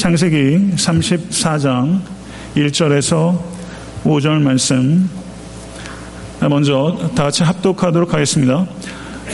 [0.00, 2.00] 창세기 34장
[2.56, 3.38] 1절에서
[4.02, 5.10] 5절 말씀
[6.40, 8.66] 먼저 다 같이 합독하도록 하겠습니다.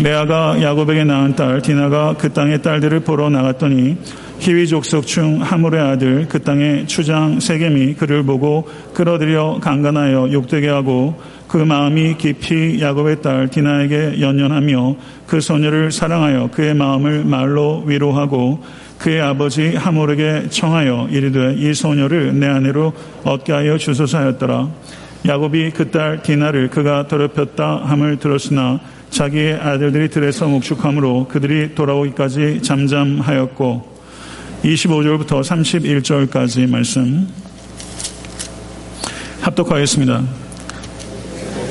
[0.02, 3.96] 레아가 야곱에게 낳은 딸 디나가 그 땅의 딸들을 보러 나갔더니
[4.40, 11.14] 히위 족속 중 하물의 아들 그 땅의 추장 세겜이 그를 보고 끌어들여 강간하여 욕되게 하고
[11.46, 14.96] 그 마음이 깊이 야곱의 딸 디나에게 연연하며
[15.28, 18.64] 그 소녀를 사랑하여 그의 마음을 말로 위로하고
[18.98, 22.92] 그의 아버지 하몰에게 청하여 이르되 이 소녀를 내 아내로
[23.24, 24.68] 얻게 하여 주소서 하였더라.
[25.26, 28.80] 야곱이 그 딸 디나를 그가 더럽혔다 함을 들었으나
[29.10, 33.96] 자기의 아들들이 들에서 목축함으로 그들이 돌아오기까지 잠잠하였고
[34.64, 37.28] 25절부터 31절까지 말씀
[39.40, 40.22] 합독하겠습니다.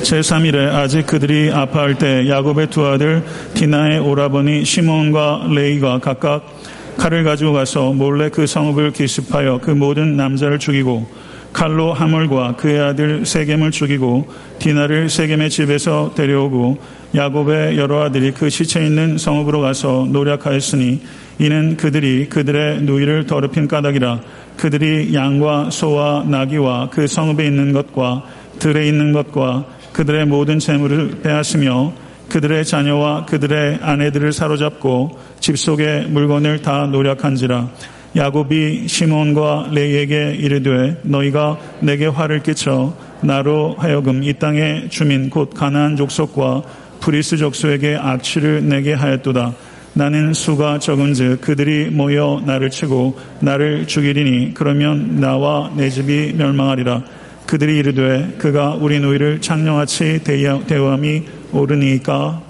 [0.02, 3.24] 제3일에 아직 그들이 아파할 때 야곱의 두 아들
[3.54, 6.55] 디나의 오라버니 시몬과 레이가 각각
[6.96, 11.06] 칼을 가지고 가서 몰래 그 성읍을 기습하여 그 모든 남자를 죽이고
[11.52, 16.78] 칼로 하물과 그의 아들 세겜을 죽이고 디나를 세겜의 집에서 데려오고
[17.14, 21.00] 야곱의 여러 아들이 그 시체 있는 성읍으로 가서 노력하였으니
[21.38, 24.20] 이는 그들이 그들의 누이를 더럽힌 까닭이라
[24.58, 28.24] 그들이 양과 소와 나귀와 그 성읍에 있는 것과
[28.58, 31.92] 들에 있는 것과 그들의 모든 재물을 빼앗으며
[32.28, 37.68] 그들의 자녀와 그들의 아내들을 사로잡고 집 속의 물건을 다 노략한지라
[38.16, 45.96] 야곱이 시므온과 레위에게 이르되 너희가 내게 화를 끼쳐 나로 하여금 이 땅의 주민 곧 가나안
[45.96, 46.62] 족속과
[47.00, 49.54] 브리스 족속에게 악취를 내게 하였도다.
[49.92, 57.02] 나는 수가 적은즉 그들이 모여 나를 치고 나를 죽이리니 그러면 나와 내 집이 멸망하리라.
[57.46, 62.42] 그들이 이르되 그가 우리 노이를 창녀같이 대우함이 옳으니까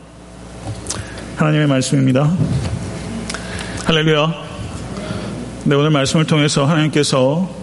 [1.36, 2.34] 하나님의 말씀입니다.
[3.84, 4.34] 할렐루야.
[5.64, 7.54] 네, 오늘 말씀을 통해서 하나님께서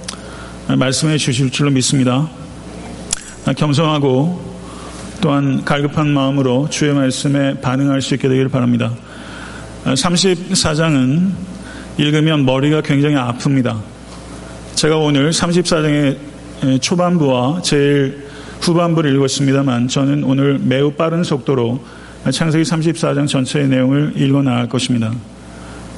[0.77, 2.29] 말씀해 주실 줄로 믿습니다.
[3.57, 4.53] 겸손하고
[5.19, 8.93] 또한 갈급한 마음으로 주의 말씀에 반응할 수 있게 되기를 바랍니다.
[9.85, 11.31] 34장은
[11.97, 13.79] 읽으면 머리가 굉장히 아픕니다.
[14.75, 16.32] 제가 오늘 34장의
[16.81, 18.27] 초반부와 제일
[18.61, 21.83] 후반부를 읽었습니다만 저는 오늘 매우 빠른 속도로
[22.31, 25.11] 창세기 34장 전체의 내용을 읽어 나갈 것입니다.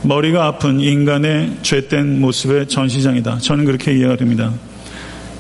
[0.02, 3.38] 머리가 아픈 인간의 죄된 모습의 전시장이다.
[3.40, 4.52] 저는 그렇게 이해가 됩니다.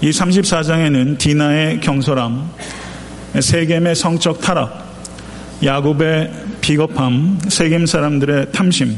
[0.02, 2.50] 이 34장에는 디나의 경솔함,
[3.40, 4.86] 세겜의 성적 타락,
[5.63, 6.31] 야곱의
[6.62, 8.96] 비겁함, 세겜 사람들의 탐심,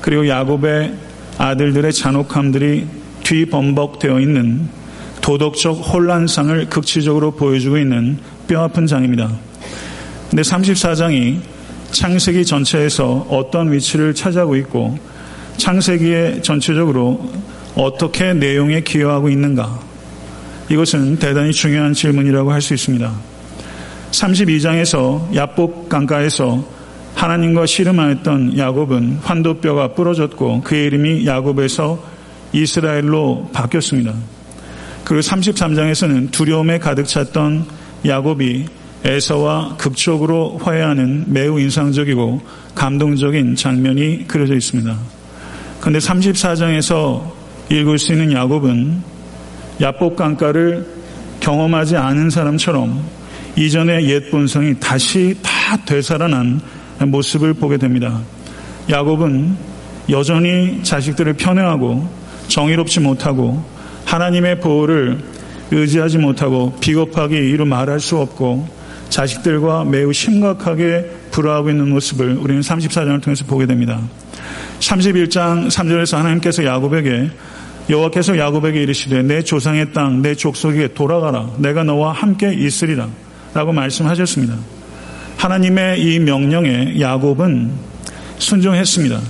[0.00, 0.94] 그리고 야곱의
[1.38, 2.86] 아들들의 잔혹함들이
[3.24, 4.68] 뒤범벅되어 있는
[5.26, 8.16] 도덕적 혼란상을 극치적으로 보여주고 있는
[8.46, 9.28] 뼈아픈 장입니다.
[10.30, 11.40] 근데 34장이
[11.90, 14.96] 창세기 전체에서 어떤 위치를 차지하고 있고
[15.56, 17.28] 창세기에 전체적으로
[17.74, 19.80] 어떻게 내용에 기여하고 있는가?
[20.68, 23.12] 이것은 대단히 중요한 질문이라고 할 수 있습니다.
[24.12, 26.64] 32장에서 야복 강가에서
[27.16, 32.00] 하나님과 씨름하였던 야곱은 환도뼈가 부러졌고 그의 이름이 야곱에서
[32.52, 34.35] 이스라엘로 바뀌었습니다.
[35.06, 37.64] 그리고 33장에서는 두려움에 가득 찼던
[38.04, 38.66] 야곱이
[39.04, 42.40] 에서와 극적으로 화해하는 매우 인상적이고
[42.74, 44.98] 감동적인 장면이 그려져 있습니다.
[45.78, 47.22] 그런데 34장에서
[47.70, 49.00] 읽을 수 있는 야곱은
[49.80, 50.84] 야복 강가를
[51.38, 53.00] 경험하지 않은 사람처럼
[53.54, 56.60] 이전의 옛 본성이 다시 다 되살아난
[57.06, 58.20] 모습을 보게 됩니다.
[58.90, 59.56] 야곱은
[60.10, 62.08] 여전히 자식들을 편애하고
[62.48, 63.75] 정의롭지 못하고
[64.06, 65.18] 하나님의 보호를
[65.70, 68.68] 의지하지 못하고 비겁하게 이루 말할 수 없고
[69.10, 74.00] 자식들과 매우 심각하게 불화하고 있는 모습을 우리는 34장을 통해서 보게 됩니다.
[74.80, 77.30] 31장 3절에서 하나님께서 야곱에게
[77.88, 83.08] 여호와께서 야곱에게 이르시되 내 조상의 땅 내 족속에게 돌아가라 내가 너와 함께 있으리라
[83.54, 84.54] 라고 말씀하셨습니다.
[85.36, 87.70] 하나님의 이 명령에 야곱은
[88.38, 89.20] 순종했습니다.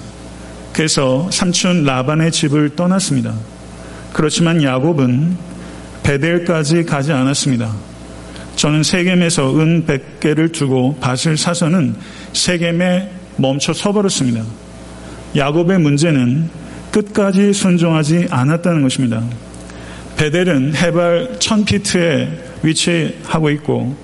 [0.72, 3.34] 그래서 삼촌 라반의 집을 떠났습니다.
[4.17, 5.37] 그렇지만 야곱은
[6.03, 7.71] 베델까지 가지 않았습니다.
[8.57, 11.95] 저는 세겜에서 은 100개를 두고 밭을 사서는
[12.33, 14.43] 세겜에 멈춰 서버렸습니다.
[15.37, 16.49] 야곱의 문제는
[16.93, 19.23] 끝까지 순종하지 않았다는 것입니다.
[20.17, 22.29] 베델은 해발 1000피트에
[22.63, 23.95] 위치하고 있고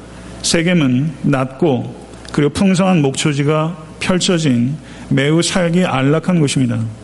[0.43, 4.77] 세겜은 낮고 그리고 풍성한 목초지가 펼쳐진
[5.09, 7.02] 매우 살기 안락한 곳입니다.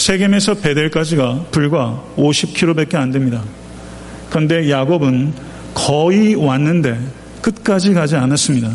[0.00, 3.42] 세겜에서 베델까지가 불과 50km밖에 안 됩니다.
[4.30, 5.34] 그런데 야곱은
[5.74, 6.98] 거의 왔는데
[7.42, 8.70] 끝까지 가지 않았습니다.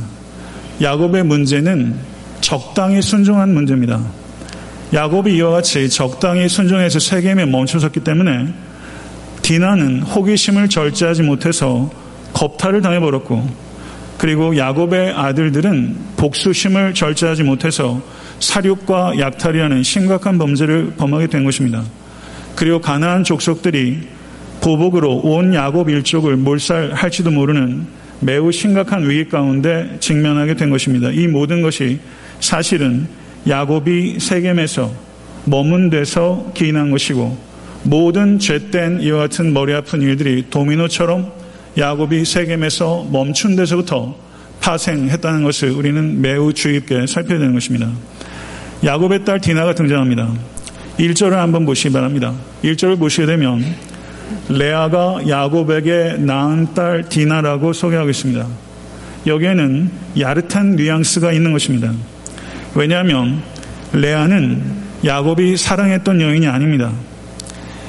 [0.83, 1.95] 야곱의 문제는
[2.41, 4.05] 적당히 순종한 문제입니다.
[4.93, 8.53] 야곱이 이와 같이 적당히 순종해서 세겜에 멈춰섰기 때문에
[9.41, 11.89] 디나는 호기심을 절제하지 못해서
[12.33, 13.49] 겁탈을 당해버렸고
[14.19, 17.99] 그리고 야곱의 아들들은 복수심을 절제하지 못해서
[18.39, 21.83] 사륙과 약탈이라는 심각한 범죄를 범하게 된 것입니다.
[22.55, 23.99] 그리고 가나안 족속들이
[24.61, 27.85] 보복으로 온 야곱 일족을 몰살할지도 모르는
[28.19, 31.11] 매우 심각한 위기 가운데 직면하게 된 것입니다.
[31.11, 31.99] 이 모든 것이
[32.39, 33.07] 사실은
[33.47, 34.91] 야곱이 세겜에서
[35.45, 37.37] 머문 데서 기인한 것이고
[37.83, 41.31] 모든 죄된 이와 같은 머리 아픈 일들이 도미노처럼
[41.77, 44.15] 야곱이 세겜에서 멈춘 데서부터
[44.61, 47.91] 파생했다는 것을 우리는 매우 주의 깊게 살펴야 되는 것입니다.
[48.85, 50.31] 야곱의 딸 디나가 등장합니다.
[50.99, 52.33] 1절을 한번 보시기 바랍니다.
[52.63, 53.65] 1절을 보시게 되면
[54.47, 58.45] 레아가 야곱에게 낳은 딸 디나라고 소개하고 있습니다.
[59.25, 59.89] 여기에는
[60.19, 61.91] 야릇한 뉘앙스가 있는 것입니다.
[62.75, 63.41] 왜냐하면
[63.91, 64.63] 레아는
[65.03, 66.91] 야곱이 사랑했던 여인이 아닙니다.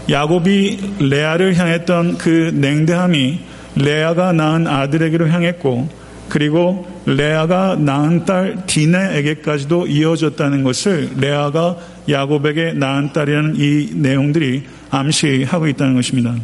[0.08, 3.40] 야곱이 레아를 향했던 그 냉대함이
[3.76, 11.76] 레아가 낳은 아들에게로 향했고 그리고 레아가 낳은 딸 디나에게까지도 이어졌다는 것을 레아가
[12.08, 16.34] 야곱에게 낳은 딸이라는 이 내용들이 암시하고 있다는 것입니다.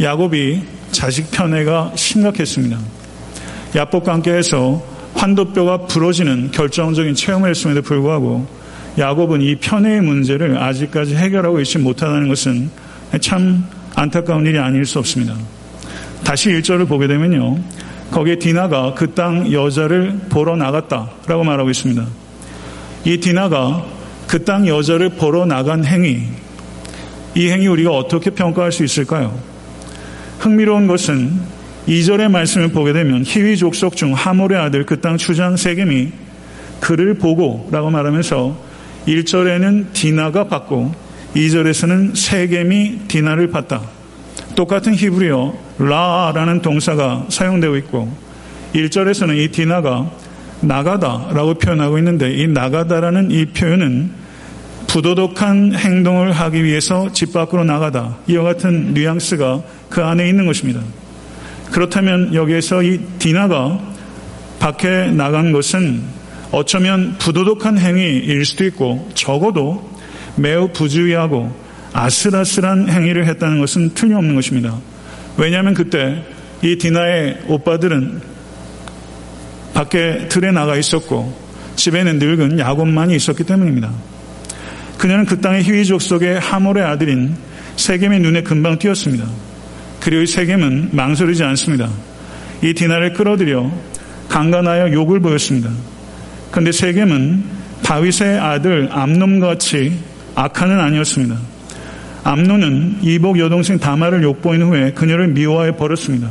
[0.00, 0.62] 야곱이
[0.92, 2.78] 자식 편애가 심각했습니다.
[3.76, 4.82] 야곱과 함께해서
[5.14, 8.46] 환도뼈가 부러지는 결정적인 체험을 했음에도 불구하고
[8.98, 12.70] 야곱은 이 편애의 문제를 아직까지 해결하고 있지 못하다는 것은
[13.20, 13.64] 참
[13.94, 15.36] 안타까운 일이 아닐 수 없습니다.
[16.24, 17.58] 다시 1절을 보게 되면요.
[18.10, 22.04] 거기에 디나가 그 땅 여자를 보러 나갔다라고 말하고 있습니다.
[23.04, 23.84] 이 디나가
[24.26, 26.22] 그 땅 여자를 보러 나간 행위,
[27.34, 29.38] 이 행위 우리가 어떻게 평가할 수 있을까요?
[30.40, 31.32] 흥미로운 것은
[31.88, 36.12] 2절의 말씀을 보게 되면 희위 족속 중 하몰의 아들 그 땅 추장 세겜이
[36.80, 38.56] 그를 보고라고 말하면서
[39.06, 40.92] 1절에는 디나가 받고
[41.34, 43.82] 2절에서는 세겜이 디나를 받다.
[44.60, 48.14] 똑같은 히브리어 라라는 동사가 사용되고 있고
[48.74, 50.10] 1절에서는 이 디나가
[50.60, 54.10] 나가다라고 표현하고 있는데 이 나가다라는 이 표현은
[54.86, 60.82] 부도덕한 행동을 하기 위해서 집 밖으로 나가다 이와 같은 뉘앙스가 그 안에 있는 것입니다.
[61.72, 63.80] 그렇다면 여기에서 이 디나가
[64.58, 66.02] 밖에 나간 것은
[66.52, 69.90] 어쩌면 부도덕한 행위일 수도 있고 적어도
[70.36, 71.50] 매우 부주의하고
[71.92, 74.78] 아슬아슬한 행위를 했다는 것은 틀림없는 것입니다.
[75.36, 76.24] 왜냐하면 그때
[76.62, 78.20] 이 디나의 오빠들은
[79.74, 81.36] 밖에 틀에 나가 있었고
[81.76, 83.90] 집에는 늙은 야곱만이 있었기 때문입니다.
[84.98, 87.34] 그녀는 그 땅의 희위족 속의 하몰의 아들인
[87.76, 89.26] 세겜의 눈에 금방 띄었습니다.
[90.00, 91.88] 그리고 이 세겜은 망설이지 않습니다.
[92.62, 93.72] 이 디나를 끌어들여
[94.28, 95.70] 강간하여 욕을 보였습니다.
[96.50, 97.44] 그런데 세겜은
[97.82, 99.98] 다윗의 아들 암놈같이
[100.34, 101.36] 악한은 아니었습니다.
[102.24, 106.28] 암노는 이복 여동생 다마를 욕보인 후에 그녀를 미워하여 버렸습니다.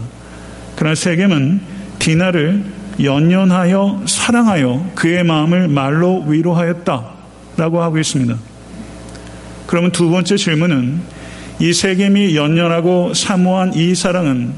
[0.76, 1.62] 그러나 세겜은
[2.00, 2.64] 디나를
[3.02, 7.06] 연연하여 사랑하여 그의 마음을 말로 위로하였다
[7.58, 8.36] 라고 하고 있습니다.
[9.68, 11.02] 그러면 두 번째 질문은
[11.60, 14.54] 이 세겜이 연연하고 사모한 이 사랑은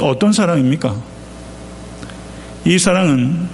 [0.00, 0.96] 어떤 사랑입니까?
[2.64, 3.48] 이 사랑은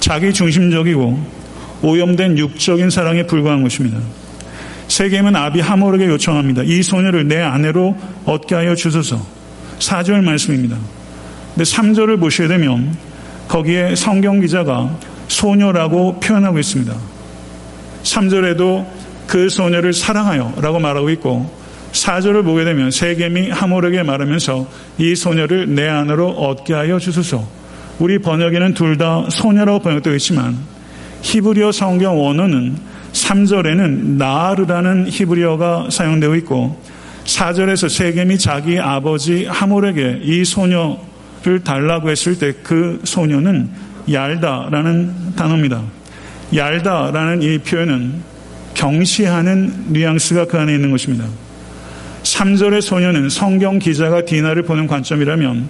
[0.00, 1.38] 자기 중심적이고
[1.82, 3.98] 오염된 육적인 사랑에 불과한 것입니다.
[4.88, 6.62] 세겜은 아비 하모르게 요청합니다.
[6.64, 9.24] 이 소녀를 내 아내로 얻게 하여 주소서.
[9.78, 10.76] 4절 말씀입니다.
[11.54, 12.96] 근데 3절을 보셔야 되면
[13.48, 14.98] 거기에 성경 기자가
[15.28, 16.94] 소녀라고 표현하고 있습니다.
[18.02, 18.86] 3절에도
[19.26, 21.54] 그 소녀를 사랑하여 라고 말하고 있고
[21.92, 27.46] 4절을 보게 되면 세겜이 하모르게 말하면서 이 소녀를 내 안으로 얻게 하여 주소서.
[27.98, 30.56] 우리 번역에는 둘 다 소녀라고 번역되어 있지만
[31.22, 32.76] 히브리어 성경 원어는
[33.18, 36.80] 3절에는 나르라는 히브리어가 사용되어 있고
[37.24, 43.70] 4절에서 세겜이 자기 아버지 하몰에게 이 소녀를 달라고 했을 때 그 소녀는
[44.10, 45.82] 얄다라는 단어입니다.
[46.54, 48.14] 얄다라는 이 표현은
[48.74, 51.26] 경시하는 뉘앙스가 그 안에 있는 것입니다.
[52.22, 55.68] 3절의 소녀는 성경 기자가 디나를 보는 관점이라면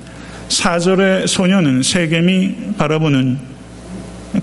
[0.48, 3.38] 4절의 소녀는 세겜이 바라보는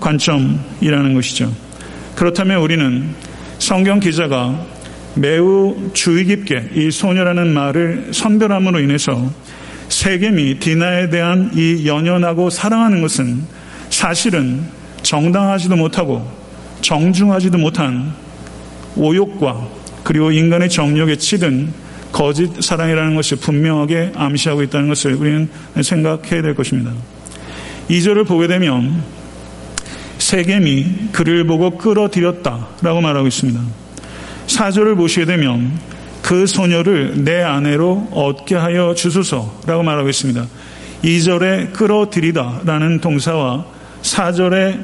[0.00, 1.65] 관점이라는 것이죠.
[2.16, 3.14] 그렇다면 우리는
[3.58, 4.66] 성경 기자가
[5.14, 9.30] 매우 주의 깊게 이 소녀라는 말을 선별함으로 인해서
[9.90, 13.42] 세겜이 디나에 대한 이 연연하고 사랑하는 것은
[13.90, 14.62] 사실은
[15.02, 16.26] 정당하지도 못하고
[16.80, 18.12] 정중하지도 못한
[18.96, 19.68] 오욕과
[20.02, 21.72] 그리고 인간의 정력에 치든
[22.12, 25.50] 거짓 사랑이라는 것이 분명하게 암시하고 있다는 것을 우리는
[25.82, 26.92] 생각해야 될 것입니다.
[27.90, 29.02] 2절을 보게 되면
[30.26, 33.60] 세겜이 그를 보고 끌어들였다라고 말하고 있습니다.
[34.48, 35.78] 사절을 보시게 되면
[36.20, 40.44] 그 소녀를 내 아내로 얻게 하여 주소서라고 말하고 있습니다.
[41.04, 43.66] 2절에 끌어들이다라는 동사와
[44.02, 44.80] 4절에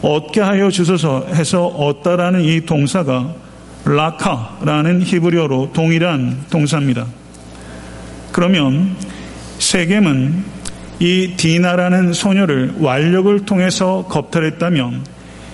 [0.00, 3.34] 얻게 하여 주소서 해서 얻다라는 이 동사가
[3.84, 7.04] 라카라는 히브리어로 동일한 동사입니다.
[8.32, 8.96] 그러면
[9.58, 10.57] 세겜은
[11.00, 15.04] 이 디나라는 소녀를 완력을 통해서 겁탈했다면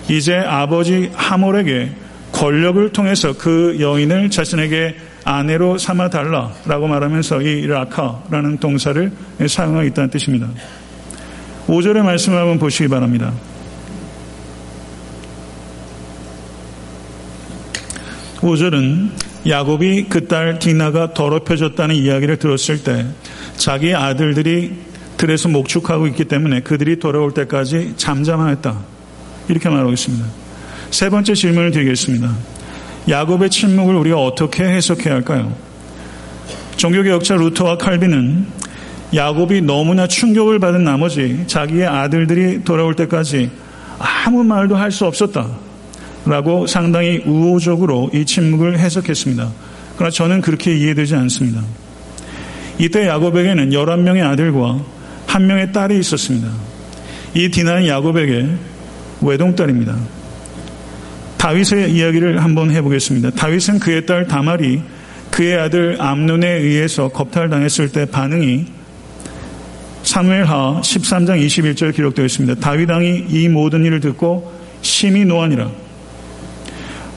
[0.09, 1.91] 이제 아버지 하몰에게
[2.31, 9.11] 권력을 통해서 그 여인을 자신에게 아내로 삼아 달라라고 말하면서 이 라카라는 동사를
[9.47, 10.47] 사용하고 있다는 뜻입니다.
[11.67, 13.31] 5절의 말씀을 한번 보시기 바랍니다.
[18.37, 19.09] 5절은
[19.47, 23.05] 야곱이 그 딸 디나가 더럽혀졌다는 이야기를 들었을 때
[23.57, 24.73] 자기 아들들이
[25.17, 28.77] 들에서 목축하고 있기 때문에 그들이 돌아올 때까지 잠잠하였다.
[29.49, 30.25] 이렇게 말하고 있습니다.
[30.91, 32.33] 세 번째 질문을 드리겠습니다.
[33.09, 35.55] 야곱의 침묵을 우리가 어떻게 해석해야 할까요?
[36.77, 38.47] 종교개혁자 루터와 칼빈은
[39.13, 43.49] 야곱이 너무나 충격을 받은 나머지 자기의 아들들이 돌아올 때까지
[43.99, 45.47] 아무 말도 할 수 없었다.
[46.25, 49.51] 라고 상당히 우호적으로 이 침묵을 해석했습니다.
[49.95, 51.61] 그러나 저는 그렇게 이해되지 않습니다.
[52.79, 54.81] 이때 야곱에게는 11명의 아들과
[55.27, 56.49] 한 명의 딸이 있었습니다.
[57.33, 58.47] 이 디나는 야곱에게
[59.21, 59.95] 외동딸입니다.
[61.37, 63.31] 다윗의 이야기를 한번 해보겠습니다.
[63.31, 64.81] 다윗은 그의 딸 다말이
[65.29, 68.65] 그의 아들 암눈에 의해서 겁탈당했을 때 반응이
[70.03, 72.61] 사무엘하 13장 21절 기록되어 있습니다.
[72.61, 75.69] 다윗 왕이 이 모든 일을 듣고 심히 노하니라.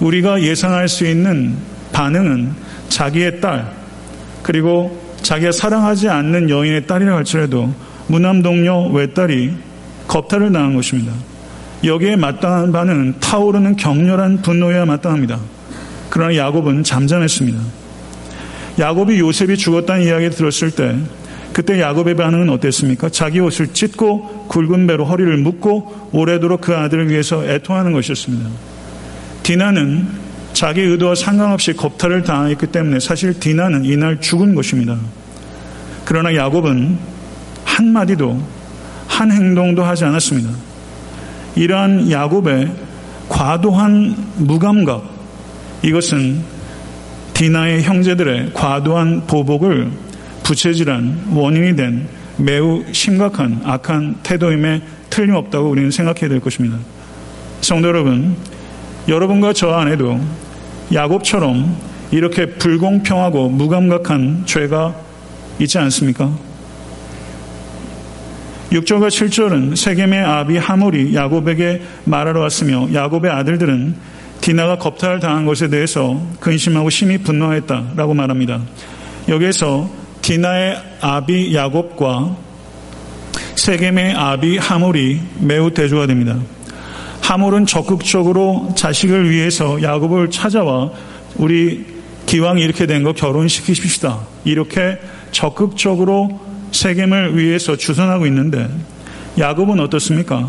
[0.01, 1.57] 우리가 예상할 수 있는
[1.93, 2.53] 반응은
[2.89, 3.73] 자기의 딸
[4.43, 7.73] 그리고 자기가 사랑하지 않는 여인의 딸이라 할지라도
[8.09, 9.53] 무남동료 외딸이
[10.09, 11.13] 겁탈을 당한 것입니다.
[11.85, 15.39] 여기에 마땅한 반응은 타오르는 격렬한 분노여야 마땅합니다.
[16.11, 17.59] 그러나 야곱은 잠잠했습니다.
[18.79, 20.97] 야곱이 요셉이 죽었다는 이야기를 들었을 때
[21.53, 23.09] 그때 야곱의 반응은 어땠습니까?
[23.09, 28.49] 자기 옷을 찢고 굵은 배로 허리를 묶고 오래도록 그 아들을 위해서 애통하는 것이었습니다.
[29.43, 30.07] 디나는
[30.53, 34.97] 자기 의도와 상관없이 겁탈을 당했기 때문에 사실 디나는 이날 죽은 것입니다.
[36.05, 36.99] 그러나 야곱은
[37.79, 38.43] 한마디도
[39.07, 40.51] 한 행동도 하지 않았습니다.
[41.55, 42.73] 이러한 야곱의
[43.29, 45.05] 과도한 무감각
[45.83, 46.43] 이것은
[47.35, 49.91] 디나의 형제들의 과도한 보복을
[50.43, 56.77] 부채질한 원인이 된 매우 심각한 악한 태도임에 틀림없다고 우리는 생각해야 될 것입니다.
[57.61, 58.37] 성도 여러분,
[59.07, 60.21] 여러분과 저 안에도
[60.93, 61.77] 야곱처럼
[62.11, 64.95] 이렇게 불공평하고 무감각한 죄가
[65.61, 66.48] 있지 않습니까?
[68.71, 73.95] 6절과 7절은 세겜의 아비 하몰이 야곱에게 말하러 왔으며 야곱의 아들들은
[74.43, 78.61] 디나가 겁탈을 당한 것에 대해서 근심하고 심히 분노했다라고 말합니다.
[79.29, 82.37] 여기에서 디나의 아비 야곱과
[83.57, 86.37] 세겜의 아비 하몰이 매우 대조가 됩니다.
[87.23, 90.91] 하몰은 적극적으로 자식을 위해서 야곱을 찾아와
[91.37, 91.85] 우리
[92.27, 94.21] 기왕 이렇게 된 거 결혼시키십시다.
[94.45, 94.99] 이렇게
[95.33, 98.69] 적극적으로 세겜을 위해서 주선하고 있는데
[99.39, 100.49] 야곱은 어떻습니까?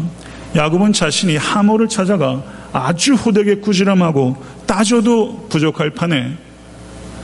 [0.55, 6.37] 야곱은 자신이 하모를 찾아가 아주 호되게 꾸지람하고 따져도 부족할 판에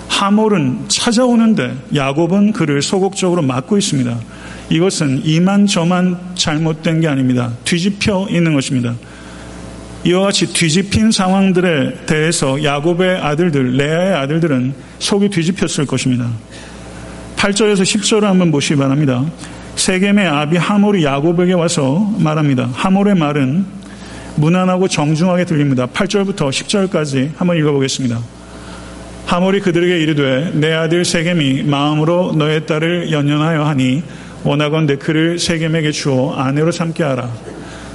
[0.08, 4.18] 하몰은 찾아오는데 야곱은 그를 소극적으로 막고 있습니다.
[4.70, 7.52] 이것은 이만저만 잘못된 게 아닙니다.
[7.66, 8.96] 뒤집혀 있는 것입니다.
[10.06, 16.30] 이와 같이 뒤집힌 상황들에 대해서 야곱의 아들들, 레아의 아들들은 속이 뒤집혔을 것입니다.
[17.46, 19.24] 8절에서 10절을 한번 보시기 바랍니다.
[19.76, 22.72] 세겜의 아비 하몰이 야곱에게 와서 말합니다.
[22.74, 23.66] 하몰의 말은
[24.38, 25.86] 무난하고 정중하게 들립니다.
[25.86, 28.20] 8절부터 10절까지 한번 읽어보겠습니다.
[29.28, 34.02] 하몰이 그들에게 이르되 내 아들 세겜이 마음으로 너의 딸을 연연하여 하니
[34.44, 37.30] 원하건대 그를 세겜에게 주어 아내로 삼게 하라.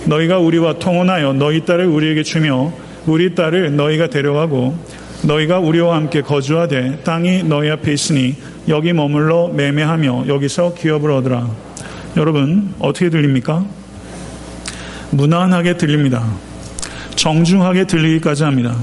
[0.04, 2.72] 너희가 우리와 통혼하여 너희 딸을 우리에게 주며
[3.04, 4.78] 우리 딸을 너희가 데려가고
[5.22, 8.36] 너희가 우리와 함께 거주하되 땅이 너희 앞에 있으니
[8.68, 11.48] 여기 머물러 매매하며 여기서 기업을 얻으라.
[12.16, 13.64] 여러분, 어떻게 들립니까?
[15.10, 16.24] 무난하게 들립니다.
[17.16, 18.76] 정중하게 들리기까지 합니다.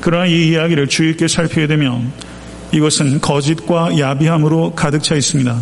[0.00, 2.12] 그러나 이 이야기를 주의 있게 살피게 되면
[2.72, 5.56] 이것은 거짓과 야비함으로 가득 차 있습니다.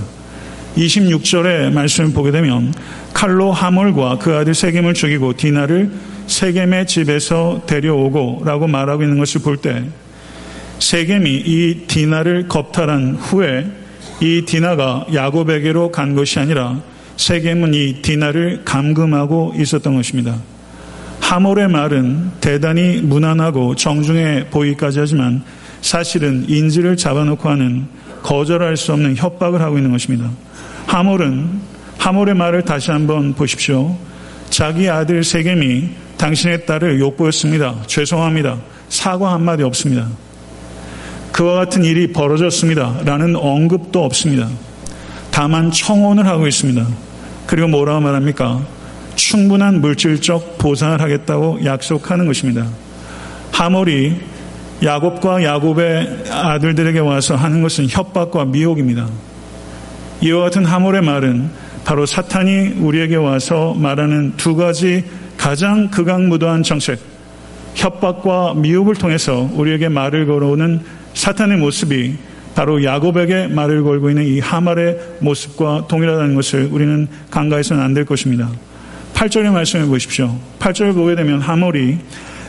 [0.77, 2.73] 26절의 말씀을 보게 되면
[3.13, 5.93] 칼로 하몰과 그 아들 세겜을 죽이고 디나를
[6.27, 9.85] 세겜의 집에서 데려오고 라고 말하고 있는 것을 볼 때
[10.83, 13.65] 세겜이 이 디나를 겁탈한 후에
[14.21, 16.81] 이 디나가 야곱에게로 간 것이 아니라
[17.17, 20.37] 세겜은 이 디나를 감금하고 있었던 것입니다.
[21.21, 25.45] 하몰의 말은 대단히 무난하고 정중해 보이기까지 하지만
[25.83, 27.87] 사실은 인지를 잡아놓고 하는
[28.25, 30.29] 거절할 수 없는 협박을 하고 있는 것입니다.
[30.87, 31.61] 하몰은
[31.99, 33.97] 하몰의 말을 다시 한번 보십시오.
[34.51, 37.83] 자기 아들 세겜이 당신의 딸을 욕보였습니다.
[37.87, 38.59] 죄송합니다.
[38.89, 40.09] 사과 한마디 없습니다.
[41.33, 43.01] 그와 같은 일이 벌어졌습니다.
[43.05, 44.49] 라는 언급도 없습니다.
[45.31, 46.87] 다만 청혼을 하고 있습니다.
[47.47, 48.61] 그리고 뭐라고 말합니까?
[49.15, 52.67] 충분한 물질적 보상을 하겠다고 약속하는 것입니다.
[53.51, 54.17] 하몰이
[54.83, 59.09] 야곱과 야곱의 아들들에게 와서 하는 것은 협박과 미혹입니다.
[60.21, 61.51] 이와 같은 하몰의 말은
[61.85, 65.05] 바로 사탄이 우리에게 와서 말하는 두 가지
[65.37, 67.01] 가장 극악무도한 정책,
[67.75, 72.17] 협박과 미혹을 통해서 우리에게 말을 걸어오는 사탄의 모습이
[72.55, 78.51] 바로 야곱에게 말을 걸고 있는 이 하말의 모습과 동일하다는 것을 우리는 간과해서는 안 될 것입니다.
[79.15, 80.37] 8절의 말씀을 보십시오.
[80.59, 81.99] 8절을 보게 되면 하몰이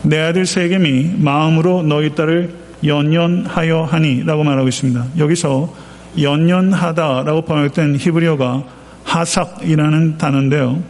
[0.04, 2.54] 내 아들 세겜이 마음으로 너희 딸을
[2.86, 5.06] 연연하여 하니 라고 말하고 있습니다.
[5.18, 5.74] 여기서
[6.20, 8.64] 연연하다라고 번역된 히브리어가
[9.04, 10.82] 하삭이라는 단어인데요.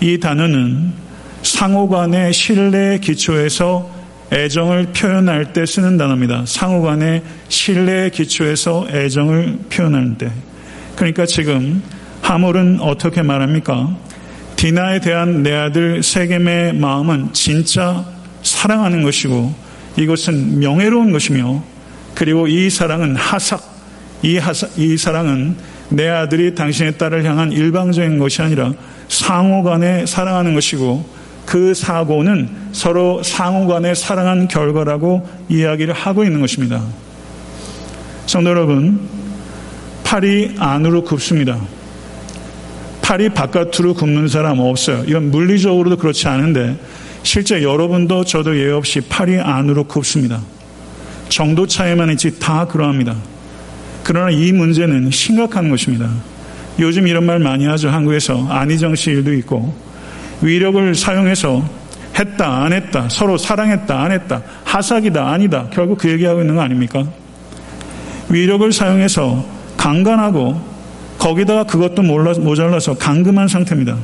[0.00, 0.92] 이 단어는
[1.42, 4.01] 상호간의 신뢰의 기초에서
[4.32, 6.44] 애정을 표현할 때 쓰는 단어입니다.
[6.46, 10.30] 상호 간의 신뢰의 기초에서 애정을 표현할 때.
[10.96, 11.82] 그러니까 지금
[12.22, 13.94] 하몰은 어떻게 말합니까?
[14.56, 18.06] 디나에 대한 내 아들 세겜의 마음은 진짜
[18.42, 19.54] 사랑하는 것이고
[19.96, 21.62] 이것은 명예로운 것이며
[22.14, 23.60] 그리고 이 사랑은 하삭,
[24.22, 25.56] 이, 하사, 이 사랑은
[25.90, 28.72] 내 아들이 당신의 딸을 향한 일방적인 것이 아니라
[29.08, 31.04] 상호 간에 사랑하는 것이고
[31.46, 36.82] 그 사고는 서로 상호 간에 사랑한 결과라고 이야기를 하고 있는 것입니다.
[38.26, 39.00] 성도 여러분,
[40.04, 41.58] 팔이 안으로 굽습니다.
[43.02, 45.04] 팔이 바깥으로 굽는 사람 없어요.
[45.06, 46.78] 이건 물리적으로도 그렇지 않은데
[47.22, 50.40] 실제 여러분도 저도 예 없이 팔이 안으로 굽습니다.
[51.28, 53.16] 정도 차이만 있지 다 그러합니다.
[54.04, 56.10] 그러나 이 문제는 심각한 것입니다.
[56.78, 57.88] 요즘 이런 말 많이 하죠.
[57.90, 59.74] 한국에서 안희정 씨 일도 있고
[60.42, 61.62] 위력을 사용해서
[62.18, 67.04] 했다 안 했다 서로 사랑했다 안 했다 하삭이다 아니다 결국 그 얘기하고 있는 거 아닙니까?
[68.28, 69.44] 위력을 사용해서
[69.76, 70.72] 강간하고
[71.18, 73.96] 거기다가 그것도 모자라서 강금한 상태입니다.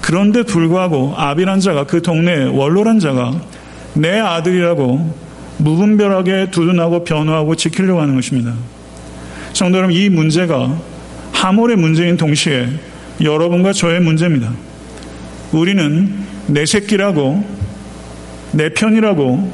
[0.00, 3.32] 그런데 불구하고 아비란 자가 그 동네에 원로란 자가
[3.94, 5.14] 내 아들이라고
[5.58, 8.54] 무분별하게 두둔하고 변호하고 지키려고 하는 것입니다.
[9.52, 10.72] 성도 여러분, 이 문제가
[11.32, 12.68] 하몰의 문제인 동시에
[13.20, 14.52] 여러분과 저의 문제입니다.
[15.52, 16.12] 우리는
[16.46, 17.44] 내 새끼라고,
[18.52, 19.52] 내 편이라고,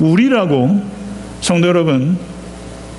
[0.00, 0.82] 우리라고
[1.40, 2.16] 성도 여러분,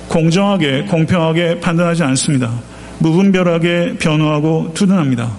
[0.08, 2.52] 공정하게, 공평하게 판단하지 않습니다.
[2.98, 5.30] 무분별하게 변호하고 투둔합니다.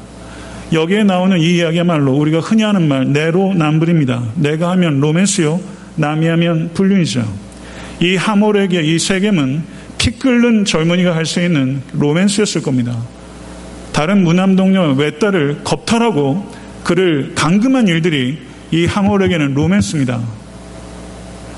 [0.74, 4.24] 여기에 나오는 이 이야기야말로 우리가 흔히 하는 말 내로 남불입니다.
[4.36, 5.60] 내가 하면 로맨스요,
[5.96, 7.26] 남이 하면 불륜이죠.
[8.02, 9.64] 이 하몰에게 이 세겜은
[9.98, 12.98] 피 끓는 젊은이가 할 수 있는 로맨스였을 겁니다.
[13.94, 16.52] 다른 무남동녀 외딸을 겁탈하고
[16.86, 18.38] 그를 강금한 일들이
[18.72, 20.22] 이 하몰에게는 로맨스입니다.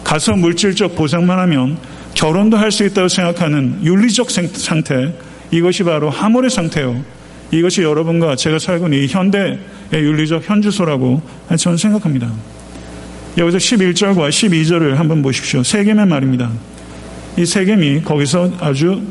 [0.06, 1.78] 가서 물질적 보상만 하면
[2.14, 5.14] 결혼도 할 수 있다고 생각하는 윤리적 상태,
[5.52, 7.04] 이것이 바로 하몰의 상태요.
[7.52, 9.60] 이것이 여러분과 제가 살고 있는 이 현대의
[9.94, 11.22] 윤리적 현주소라고
[11.58, 12.32] 저는 생각합니다.
[13.38, 15.62] 여기서 11절과 12절을 한번 보십시오.
[15.62, 16.50] 세겜의 말입니다.
[17.38, 19.02] 이 세겜이 거기서 아주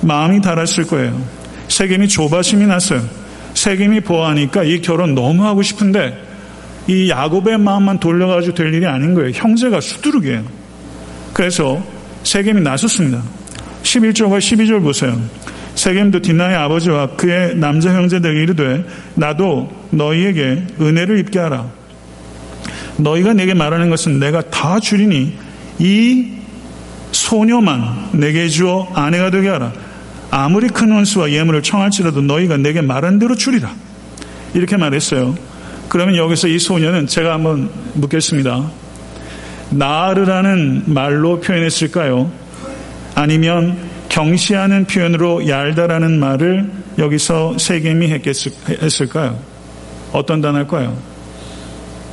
[0.00, 1.22] 마음이 달았을 거예요.
[1.68, 3.27] 세겜이 조바심이 났어요.
[3.58, 6.16] 세겜이 보아하니까 이 결혼 너무 하고 싶은데
[6.86, 9.30] 이 야곱의 마음만 돌려가지고 될 일이 아닌 거예요.
[9.30, 10.44] 형제가 수두룩이에요.
[11.34, 11.82] 그래서
[12.22, 13.20] 세겜이 나섰습니다.
[13.82, 15.20] 11절과 12절 보세요.
[15.74, 21.68] 세겜도 디나의 아버지와 그의 남자 형제들에게 이르되 나도 너희에게 은혜를 입게 하라.
[22.96, 25.36] 너희가 내게 말하는 것은 내가 다 주리니
[25.80, 26.32] 이
[27.10, 29.72] 소녀만 내게 주어 아내가 되게 하라.
[30.30, 33.74] 아무리 큰 원수와 예물을 청할지라도 너희가 내게 말한 대로 주리라.
[34.54, 35.34] 이렇게 말했어요.
[35.88, 38.70] 그러면 여기서 이 소녀는 제가 한번 묻겠습니다.
[39.70, 42.30] 나르라는 말로 표현했을까요?
[43.14, 43.76] 아니면
[44.08, 48.08] 경시하는 표현으로 얄다라는 말을 여기서 세겜이
[48.82, 49.38] 했을까요?
[50.12, 50.96] 어떤 단어일까요?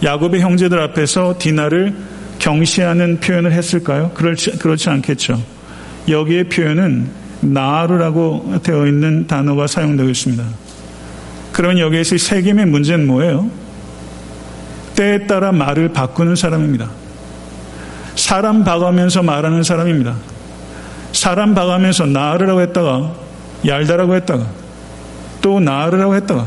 [0.03, 1.95] 야곱의 형제들 앞에서 디나를
[2.39, 4.11] 경시하는 표현을 했을까요?
[4.13, 5.41] 그렇지, 그렇지 않겠죠.
[6.09, 10.43] 여기에 표현은 나르라고 되어 있는 단어가 사용되고 있습니다.
[11.51, 13.49] 그러면 여기에서 세겜의 문제는 뭐예요?
[14.95, 16.89] 때에 따라 말을 바꾸는 사람입니다.
[18.15, 20.15] 사람 봐가면서 말하는 사람입니다.
[21.11, 23.13] 사람 봐가면서 나으라고 했다가
[23.65, 24.45] 얄다라고 했다가
[25.41, 26.45] 또 나으라고 했다가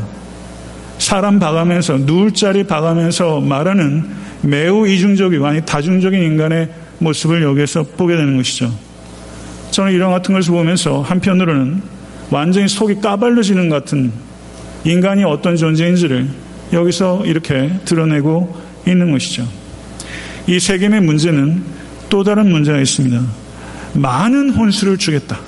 [0.99, 4.09] 사람 봐가면서 누울 자리 봐가면서 말하는
[4.41, 8.71] 매우 이중적이고 아니 다중적인 인간의 모습을 여기에서 보게 되는 것이죠.
[9.79, 11.81] 저는 이런 같은 것을 보면서 한편으로는
[12.31, 14.11] 완전히 속이 까발려지는 같은
[14.83, 16.27] 인간이 어떤 존재인지를
[16.73, 19.47] 여기서 이렇게 드러내고 있는 것이죠.
[20.47, 21.63] 이 세겜의 문제는
[22.09, 23.21] 또 다른 문제가 있습니다.
[23.93, 25.39] 많은 혼수를 주겠다.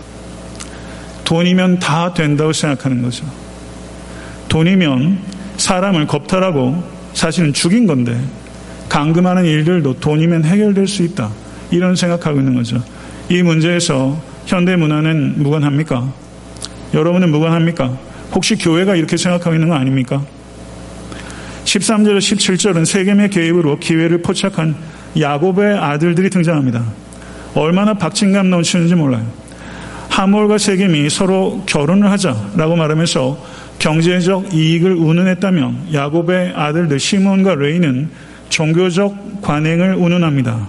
[1.26, 3.26] 돈이면 다 된다고 생각하는 거죠.
[4.48, 5.20] 돈이면
[5.58, 8.18] 사람을 겁탈하고 사실은 죽인 건데
[8.88, 11.30] 감금하는 일들도 돈이면 해결될 수 있다.
[11.70, 12.82] 이런 생각하고 있는 거죠.
[13.32, 16.12] 이 문제에서 현대 문화는 무관합니까?
[16.94, 17.98] 여러분은 무관합니까?
[18.34, 20.22] 혹시 교회가 이렇게 생각하고 있는 거 아닙니까?
[21.64, 24.76] 13절, 17절은 세겜의 개입으로 기회를 포착한
[25.18, 26.84] 야곱의 아들들이 등장합니다.
[27.56, 29.26] 얼마나 박진감 넘치는지 몰라요.
[30.10, 33.46] 하몰과 세겜이 서로 결혼을 하자라고 말하면서
[33.80, 38.10] 경제적 이익을 운운했다면 야곱의 아들들 시몬과 레이는
[38.50, 40.68] 종교적 관행을 운운합니다.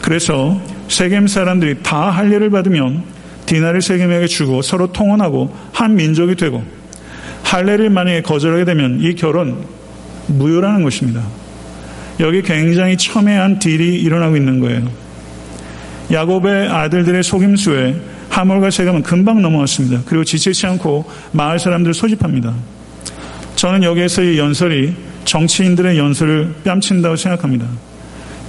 [0.00, 3.02] 그래서 세겜 사람들이 다 할례를 받으면
[3.46, 6.64] 디나를 세겜에게 주고 서로 통혼하고 한 민족이 되고
[7.42, 9.64] 할례를 만약에 거절하게 되면 이 결혼
[10.26, 11.22] 무효라는 것입니다.
[12.20, 14.88] 여기 굉장히 첨예한 딜이 일어나고 있는 거예요.
[16.10, 17.96] 야곱의 아들들의 속임수에
[18.30, 20.02] 하몰과 세겜은 금방 넘어왔습니다.
[20.06, 22.54] 그리고 지치지 않고 마을 사람들을 소집합니다.
[23.56, 24.94] 저는 여기에서 이 연설이
[25.24, 27.66] 정치인들의 연설을 뺨친다고 생각합니다.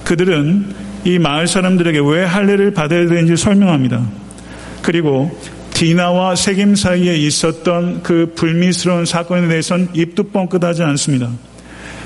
[0.04, 0.74] 그들은
[1.06, 4.04] 이 마을 사람들에게 왜 할례를 받아야 되는지 설명합니다.
[4.82, 5.30] 그리고
[5.72, 11.30] 디나와 세겜 사이에 있었던 그 불미스러운 사건에 대해서는 입도 뻥끗하지 않습니다.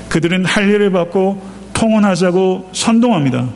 [0.07, 1.41] 그들은 할례를 받고
[1.73, 3.49] 통혼하자고 선동합니다.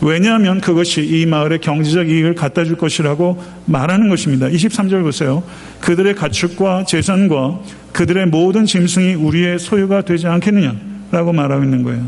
[0.00, 4.46] 왜냐하면 그것이 이 마을의 경제적 이익을 갖다 줄 것이라고 말하는 것입니다.
[4.46, 5.42] 23절 보세요.
[5.80, 7.60] 그들의 가축과 재산과
[7.92, 12.02] 그들의 모든 짐승이 우리의 소유가 되지 않겠느냐라고 말하고 있는 거예요.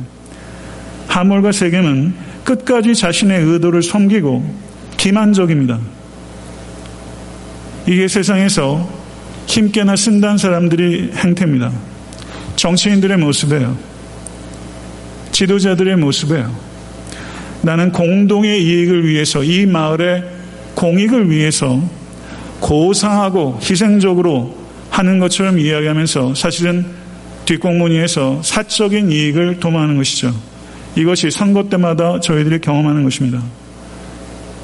[1.08, 4.42] 하몰과 세겜은 끝까지 자신의 의도를 섬기고
[4.96, 5.78] 기만적입니다.
[7.86, 8.88] 이게 세상에서
[9.46, 11.70] 힘께나 쓴다는 사람들이 행태입니다.
[12.56, 13.76] 정치인들의 모습이에요.
[15.32, 16.50] 지도자들의 모습이에요.
[17.60, 20.24] 나는 공동의 이익을 위해서 이 마을의
[20.74, 21.82] 공익을 위해서
[22.60, 24.56] 고상하고 희생적으로
[24.90, 26.86] 하는 것처럼 이야기하면서 사실은
[27.44, 30.34] 뒷공무니에서 사적인 이익을 도모하는 것이죠.
[30.98, 33.40] 이것이 선거 때마다 저희들이 경험하는 것입니다.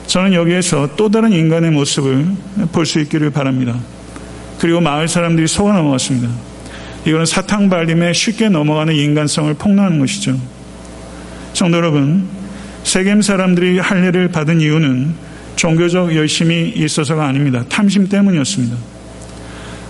[0.08, 2.26] 저는 여기에서 또 다른 인간의 모습을
[2.72, 3.76] 볼 수 있기를 바랍니다.
[4.58, 6.28] 그리고 마을 사람들이 속아 넘어갔습니다.
[7.06, 10.36] 이거는 사탕 발림에 쉽게 넘어가는 인간성을 폭로하는 것이죠.
[11.52, 12.26] 성도 여러분,
[12.82, 15.14] 세겜 사람들이 할례를 받은 이유는
[15.54, 17.64] 종교적 열심이 있어서가 아닙니다.
[17.68, 18.76] 탐심 때문이었습니다.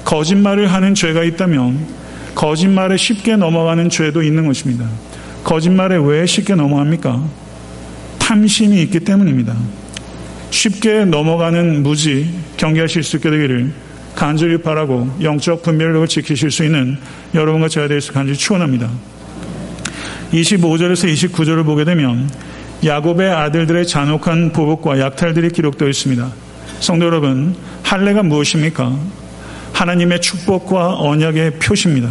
[0.04, 1.86] 거짓말을 하는 죄가 있다면
[2.34, 4.86] 거짓말에 쉽게 넘어가는 죄도 있는 것입니다.
[5.44, 7.22] 거짓말에 왜 쉽게 넘어갑니까?
[8.18, 9.54] 탐심이 있기 때문입니다.
[10.50, 13.72] 쉽게 넘어가는 무지 경계하실 수 있게 되기를
[14.16, 16.96] 간절히 바라고 영적 분별력을 지키실 수 있는
[17.34, 18.88] 여러분과 저에 대해서 간절히 축원합니다.
[20.32, 22.30] 25절에서 29절을 보게 되면
[22.84, 26.32] 야곱의 아들들의 잔혹한 보복과 약탈들이 기록되어 있습니다.
[26.80, 28.96] 성도 여러분, 할례가 무엇입니까?
[29.72, 32.08] 하나님의 축복과 언약의 표시입니다.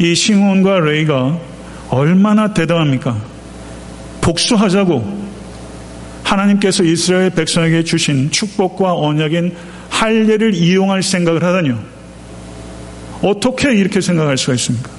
[0.00, 1.38] 이 시몬과 레이가
[1.90, 3.16] 얼마나 대단합니까?
[4.20, 5.24] 복수하자고
[6.22, 9.54] 하나님께서 이스라엘 백성에게 주신 축복과 언약인
[9.90, 11.78] 할례를 이용할 생각을 하다니요.
[13.22, 14.90] 어떻게 이렇게 생각할 수가 있습니까?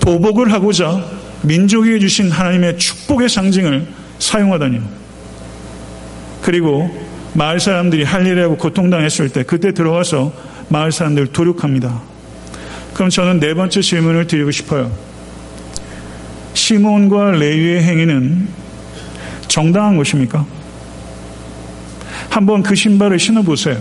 [0.00, 1.04] 보복을 하고자
[1.42, 3.86] 민족에게 주신 하나님의 축복의 상징을
[4.18, 4.82] 사용하다니요.
[6.42, 6.90] 그리고
[7.34, 10.32] 마을 사람들이 할 일을 하고 고통당했을 때 그때 들어가서
[10.68, 12.02] 마을 사람들을 도륙합니다.
[12.94, 14.90] 그럼 저는 네 번째 질문을 드리고 싶어요.
[16.54, 18.48] 시몬과 레위의 행위는
[19.48, 20.44] 정당한 것입니까?
[22.28, 23.78] 한번 그 신발을 신어보세요.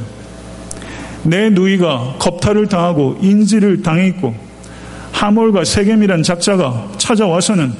[1.23, 4.33] 내 누이가 겁탈을 당하고 인지를 당해있고
[5.11, 7.73] 하몰과 세겜이란 작자가 찾아와서는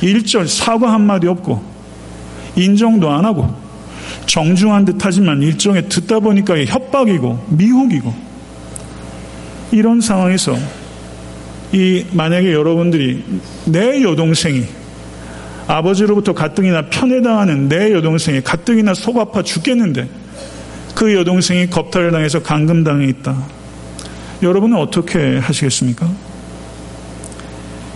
[0.00, 1.62] 일절 사과 한마디 없고
[2.56, 3.54] 인정도 안 하고
[4.26, 8.14] 정중한 듯 하지만 일종의 듣다 보니까 협박이고 미혹이고
[9.72, 10.56] 이런 상황에서
[11.76, 13.22] 이 만약에 여러분들이
[13.66, 14.64] 내 여동생이
[15.66, 20.08] 아버지로부터 가뜩이나 편애당하는 내 여동생이 가뜩이나 속 아파 죽겠는데
[20.94, 23.36] 그 여동생이 겁탈을 당해서 감금당해 있다.
[24.42, 26.10] 여러분은 어떻게 하시겠습니까?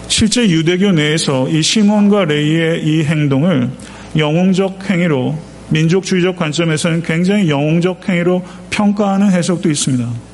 [0.08, 3.70] 실제 유대교 내에서 이 시몬과 레이의 이 행동을
[4.14, 5.38] 영웅적 행위로
[5.70, 10.29] 민족주의적 관점에서는 굉장히 영웅적 행위로 평가하는 해석도 있습니다.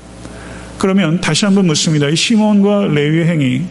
[0.79, 2.09] 그러면 다시 한번 묻습니다.
[2.09, 3.63] 이 시몬과 레위의 행위,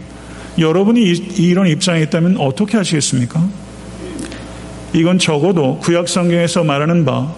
[0.57, 1.01] 여러분이
[1.37, 3.47] 이런 입장에 있다면 어떻게 하시겠습니까?
[4.93, 7.33] 이건 적어도 구약 성경에서 말하는 바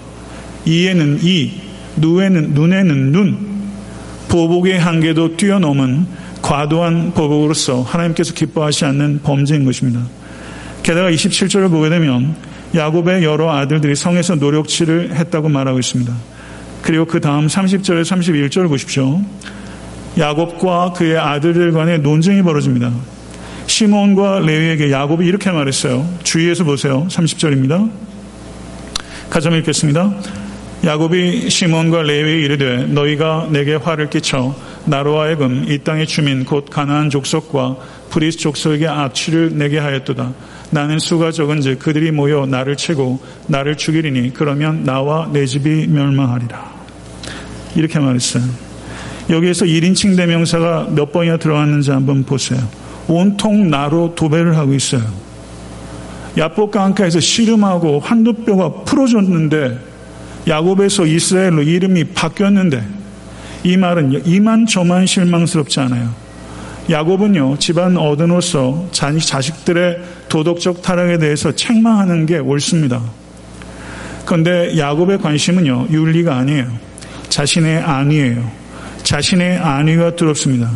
[0.66, 1.52] 이에는 이,
[1.98, 3.48] 누에는 눈에는 눈,
[4.30, 6.06] 보복의 한계도 뛰어넘은
[6.42, 10.02] 과도한 보복으로서 하나님께서 기뻐하지 않는 범죄인 것입니다.
[10.84, 12.36] 게다가 27절을 보게 되면
[12.76, 16.14] 야곱의 여러 아들들이 성에서 노력치를 했다고 말하고 있습니다.
[16.82, 19.22] 그리고 그 다음 30절에 31절을 보십시오.
[20.18, 22.92] 야곱과 그의 아들들 간의 논쟁이 벌어집니다.
[23.68, 26.08] 시몬과 레위에게 야곱이 이렇게 말했어요.
[26.24, 27.06] 주의해서 보세요.
[27.10, 27.92] 30절입니다.
[29.30, 30.14] 가자 읽겠습니다.
[30.84, 37.10] 야곱이 시므온과 레위에게 이르되 너희가 내게 화를 끼쳐 나로 하여금 이 땅의 주민 곧 가나안
[37.10, 37.76] 족속과
[38.10, 40.34] 브리스 족속에게 악취를 내게 하였도다.
[40.72, 46.74] 나는 수가 적은즉 그들이 모여 나를 치고 나를 죽이리니 그러면 나와 내 집이 멸망하리라.
[47.76, 48.67] 이렇게 말했어요.
[49.30, 52.60] 여기에서 1인칭 대명사가 몇 번이나 들어갔는지 한번 보세요.
[53.08, 55.04] 온통 나로 도배를 하고 있어요.
[56.38, 59.80] 야복강가에서 씨름하고 한두뼈가 풀어졌는데
[60.48, 62.84] 야곱에서 이스라엘로 이름이 바뀌었는데
[63.64, 66.14] 이 말은 이만저만 실망스럽지 않아요.
[66.90, 73.02] 야곱은요 집안 어른으로서 자식들의 도덕적 타락에 대해서 책망하는 게 옳습니다.
[74.26, 76.72] 그런데 야곱의 관심은요 윤리가 아니에요.
[77.30, 78.67] 자신의 안위예요.
[79.08, 80.70] 자신의 안위가 두렵습니다.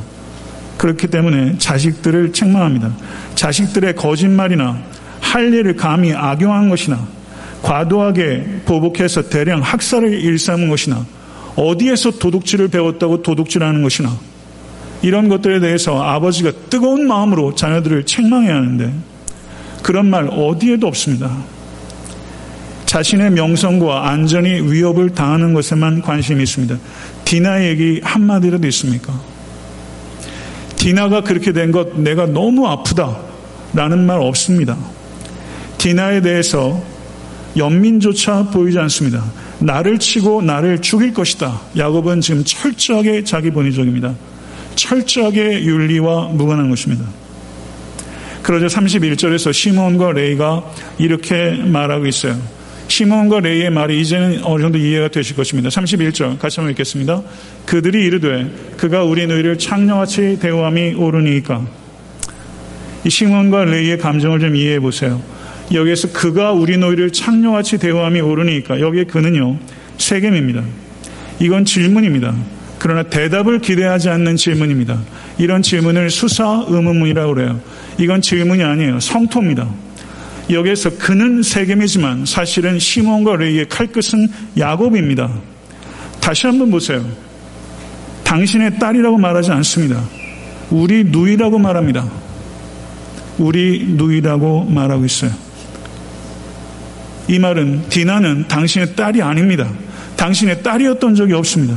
[0.78, 2.96] 그렇기 때문에 자식들을 책망합니다.
[3.36, 4.82] 자식들의 거짓말이나
[5.20, 7.06] 할 일을 감히 악용한 것이나
[7.62, 11.06] 과도하게 보복해서 대량 학살을 일삼은 것이나
[11.58, 14.17] 어디에서 도둑질을 배웠다고 도둑질하는 것이나
[15.02, 18.94] 이런 것들에 대해서 아버지가 뜨거운 마음으로 자녀들을 책망해야 하는데
[19.84, 21.36] 그런 말 어디에도 없습니다.
[22.86, 26.78] 자신의 명성과 안전이 위협을 당하는 것에만 관심이 있습니다.
[27.32, 29.17] 디나 얘기 한마디라도 있습니까?
[30.76, 33.17] 디나가 그렇게 된 것 내가 너무 아프다
[33.74, 34.78] 라는 말 없습니다.
[35.78, 36.84] 디나에 대해서
[37.56, 39.24] 연민조차 보이지 않습니다.
[39.60, 41.62] 나를 치고 나를 죽일 것이다.
[41.78, 44.13] 야곱은 지금 철저하게 자기 본의적입니다.
[44.76, 47.06] 철저하게 윤리와 무관한 것입니다.
[48.44, 52.38] 그러자 31절에서 시몬과 레이가 이렇게 말하고 있어요.
[52.92, 55.70] 시몬과 레이의 말이 이제는 어느 정도 이해가 되실 것입니다.
[55.70, 57.24] 31절 같이 한번 읽겠습니다.
[57.66, 61.66] 그들이 이르되 그가 우리 너희를 창녀같이 대우함이 옳으니까
[63.06, 65.22] 이 시몬과 레이의 감정을 좀 이해해 보세요.
[65.74, 69.58] 여기에서 그가 우리 너희를 창녀같이 대우함이 옳으니까 여기에 그는요
[69.98, 70.62] 세겜입니다.
[71.40, 72.36] 이건 질문입니다.
[72.78, 75.00] 그러나 대답을 기대하지 않는 질문입니다.
[75.38, 77.62] 이런 질문을 수사 의문문이라고 그래요.
[77.98, 79.00] 이건 질문이 아니에요.
[79.00, 79.91] 성토입니다.
[80.54, 85.32] 여기에서 그는 세겜이지만 사실은 시몬과 레이의 칼끝은 야곱입니다.
[86.20, 87.06] 다시 한번 보세요.
[88.24, 90.02] 당신의 딸이라고 말하지 않습니다.
[90.70, 92.10] 우리 누이라고 말합니다.
[93.38, 95.32] 우리 누이라고 말하고 있어요.
[97.28, 99.70] 이 말은 디나는 당신의 딸이 아닙니다.
[100.18, 101.76] 당신의 딸이었던 적이 없습니다.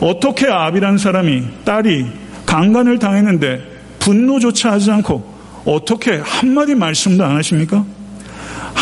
[0.00, 2.06] 어떻게 아비라는 사람이 딸이
[2.46, 3.60] 강간을 당했는데
[3.98, 7.84] 분노조차 하지 않고 어떻게 한마디 말씀도 안 하십니까?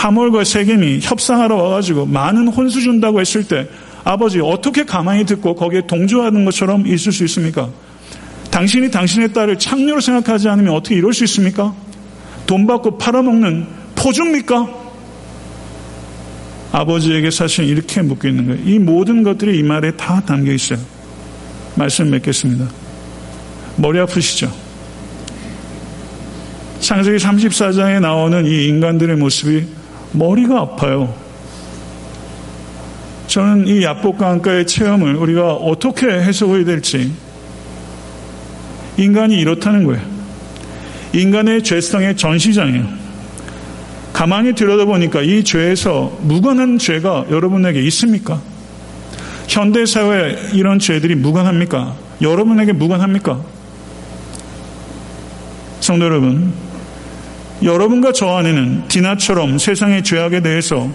[0.07, 3.69] 하몰과 세겜이 협상하러 와가지고 많은 혼수 준다고 했을 때
[4.05, 7.69] 아버지 어떻게 가만히 듣고 거기에 동조하는 것처럼 있을 수 있습니까?
[8.53, 11.75] 당신이 당신의 딸을 창녀로 생각하지 않으면 어떻게 이럴 수 있습니까?
[12.47, 13.67] 돈 받고 팔아먹는
[13.97, 14.69] 포주입니까?
[16.71, 18.63] 아버지에게 사실 이렇게 묻고 있는 거예요.
[18.65, 20.79] 이 모든 것들이 이 말에 다 담겨 있어요.
[21.75, 22.69] 말씀 맺겠습니다.
[23.77, 24.53] 머리 아프시죠?
[26.79, 29.76] 창세기 34장에 나오는 이 인간들의 모습이
[30.17, 31.15] 머리가 아파요.
[33.27, 37.13] 저는 이 야복강가의 체험을 우리가 어떻게 해석해야 될지
[38.97, 40.03] 인간이 이렇다는 거예요.
[41.13, 42.85] 인간의 죄성의 전시장이에요.
[44.13, 48.41] 가만히 들여다보니까 이 죄에서 무관한 죄가 여러분에게 있습니까?
[49.49, 51.95] 현대사회에 이런 죄들이 무관합니까?
[52.23, 53.41] 여러분에게 무관합니까?
[55.81, 56.53] 성도 여러분,
[57.67, 60.89] 여러분과 저 안에는 디나처럼 세상의 죄악에 대해서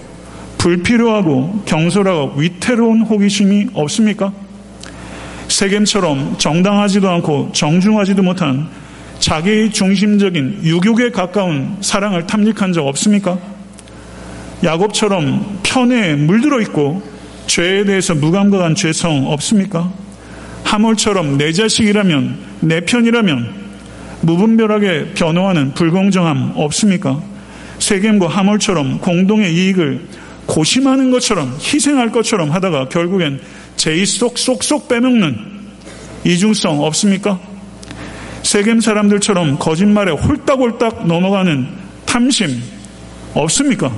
[0.58, 4.32] 불필요하고 경솔하고 위태로운 호기심이 없습니까?
[5.50, 8.70] 세겜처럼 정당하지도 않고 정중하지도 못한
[9.20, 13.38] 자기 중심적인 유욕에 가까운 사랑을 탐닉한 적 없습니까?
[14.64, 17.04] 야곱처럼 편에 물들어 있고
[17.48, 19.92] 죄에 대해서 무감각한 죄성 없습니까?
[20.64, 23.61] 하몰처럼 내 자식이라면 내 편이라면
[24.22, 27.22] 무분별하게 변호하는 불공정함 없습니까?
[27.80, 30.08] 세겜과 하몰처럼 공동의 이익을
[30.46, 33.42] 고심하는 것처럼 희생할 것처럼 하다가 결국엔
[33.78, 35.38] 제이 쏙쏙쏙 빼먹는
[36.24, 37.40] 이중성 없습니까?
[38.44, 41.68] 세겜 사람들처럼 거짓말에 홀딱홀딱 넘어가는
[42.06, 42.62] 탐심
[43.34, 43.92] 없습니까?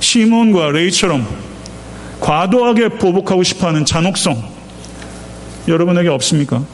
[0.00, 1.26] 시몬과 레이처럼
[2.20, 4.42] 과도하게 보복하고 싶어하는 잔혹성
[5.68, 6.64] 여러분에게 없습니까?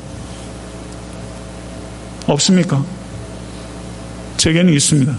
[2.32, 2.84] 없습니까?
[4.36, 5.16] 제게는 있습니다.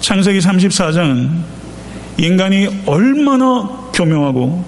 [0.00, 1.30] 창세기 34장은
[2.18, 4.64] 인간이 얼마나 교명하고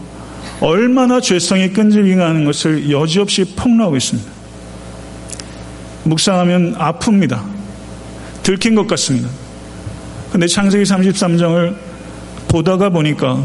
[0.61, 4.31] 얼마나 죄성이 끈질기가 하는 것을 여지없이 폭로하고 있습니다.
[6.05, 7.43] 묵상하면 아픕니다.
[8.43, 9.29] 들킨 것 같습니다.
[10.31, 11.77] 근데 창세기 33장을
[12.49, 13.43] 보다가 보니까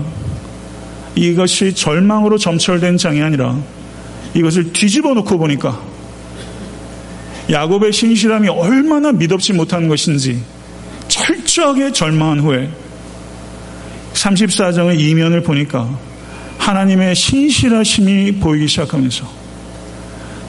[1.15, 3.57] 이것이 절망으로 점철된 장이 아니라
[4.33, 5.81] 이것을 뒤집어 놓고 보니까
[7.49, 10.41] 야곱의 신실함이 얼마나 믿업지 못한 것인지
[11.07, 12.69] 철저하게 절망한 후에
[14.13, 15.89] 34장의 이면을 보니까
[16.59, 19.25] 하나님의 신실하심이 보이기 시작하면서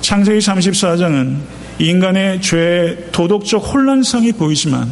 [0.03, 1.39] 창세기 34장은
[1.79, 4.91] 인간의 죄, 도덕적 혼란상이 보이지만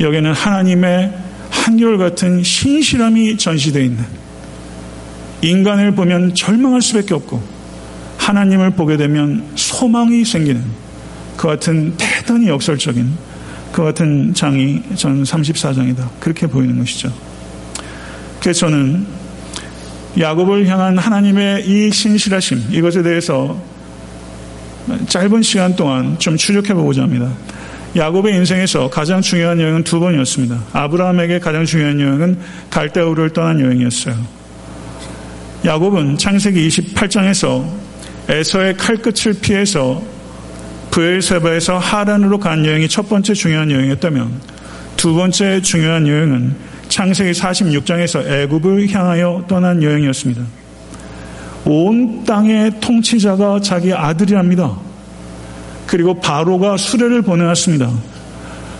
[0.00, 1.12] 여기는 하나님의
[1.50, 4.04] 한결같은 신실함이 전시되어 있는
[5.40, 7.51] 인간을 보면 절망할 수밖에 없고
[8.22, 10.62] 하나님을 보게 되면 소망이 생기는
[11.36, 13.10] 그 같은 대단히 역설적인
[13.72, 16.08] 그 같은 장이 저는 34장이다.
[16.20, 17.12] 그렇게 보이는 것이죠.
[18.40, 19.06] 그래서 저는
[20.18, 23.60] 야곱을 향한 하나님의 이 신실하심 이것에 대해서
[25.08, 27.28] 짧은 시간 동안 좀 추적해 보고자 합니다.
[27.96, 30.58] 야곱의 인생에서 가장 중요한 여행은 두 번이었습니다.
[30.72, 32.38] 아브라함에게 가장 중요한 여행은
[32.70, 34.14] 갈대우를 떠난 여행이었어요.
[35.64, 37.81] 야곱은 창세기 28장에서
[38.28, 40.02] 에서의 칼끝을 피해서
[40.90, 44.30] 부엘세바에서 하란으로 간 여행이 첫 번째 중요한 여행이었다면
[44.96, 46.54] 두 번째 중요한 여행은
[46.88, 50.42] 창세기 46장에서 애굽을 향하여 떠난 여행이었습니다.
[51.64, 54.76] 온 땅의 통치자가 자기 아들이랍니다.
[55.86, 57.90] 그리고 바로가 수레를 보내왔습니다.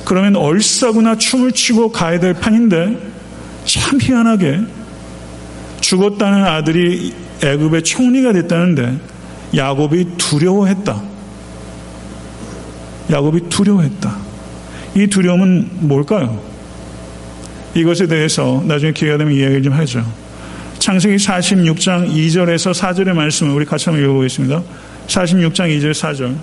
[0.04, 2.98] 그러면 얼싸구나 춤을 추고 가야 될 판인데
[3.64, 4.60] 참 희한하게
[5.80, 8.98] 죽었다는 아들이 애굽의 총리가 됐다는데
[9.54, 11.02] 야곱이 두려워했다.
[13.10, 14.16] 야곱이 두려워했다.
[14.94, 16.40] 이 두려움은 뭘까요?
[17.74, 20.04] 이것에 대해서 나중에 기회가 되면 이야기를 좀 하죠.
[20.78, 24.62] 창세기 46장 2절에서 4절의 말씀을 우리 같이 한번 읽어보겠습니다.
[25.06, 26.36] 46장 2절 4절.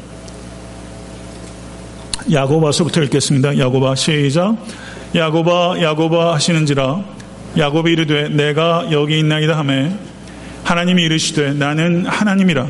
[2.32, 3.58] 야고바서부터 읽겠습니다.
[3.58, 4.56] 야고바 시작.
[5.16, 7.04] 야고바 야고바 하시는지라
[7.58, 9.92] 야곱이 이르되 내가 여기 있나이다 하매
[10.64, 12.68] 하나님이 이르시되 나는 하나님이라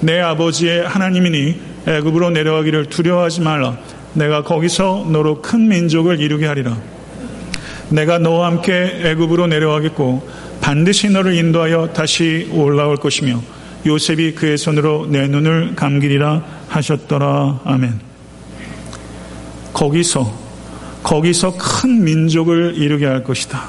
[0.00, 3.78] 내 아버지의 하나님이니 애굽으로 내려가기를 두려워하지 말라
[4.14, 6.76] 내가 거기서 너로 큰 민족을 이루게 하리라
[7.88, 10.28] 내가 너와 함께 애굽으로 내려가겠고
[10.60, 13.40] 반드시 너를 인도하여 다시 올라올 것이며
[13.86, 18.00] 요셉이 그의 손으로 내 눈을 감기리라 하셨더라 아멘
[19.72, 20.46] 거기서
[21.06, 23.62] 거기서 큰 민족을 이루게 할 것이다.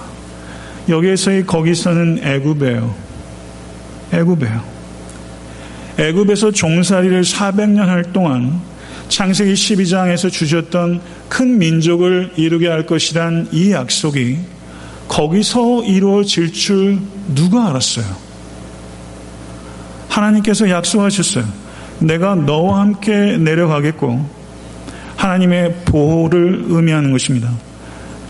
[0.89, 2.95] 여기에서의 거기서는 애굽이에요.
[4.11, 4.76] 애굽이에요.
[5.97, 8.61] 애굽에서 종살이를 400년 할 동안
[9.09, 14.37] 창세기 12장에서 주셨던 큰 민족을 이루게 할 것이란 이 약속이
[15.07, 16.99] 거기서 이루어질 줄
[17.33, 18.05] 누가 알았어요?
[20.09, 21.45] 하나님께서 약속하셨어요.
[21.99, 24.37] 내가 너와 함께 내려가겠고
[25.15, 27.51] 하나님의 보호를 의미하는 것입니다.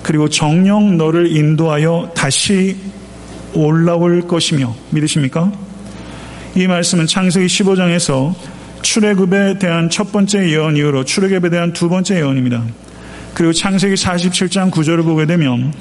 [0.03, 2.77] 그리고 정령 너를 인도하여 다시
[3.53, 5.51] 올라올 것이며 믿으십니까?
[6.57, 8.33] 이 말씀은 창세기 15장에서
[8.81, 12.63] 출애굽에 대한 첫 번째 예언 이후로 출애굽에 대한 두 번째 예언입니다.
[13.35, 15.71] 그리고 창세기 47장 9절을 보게 되면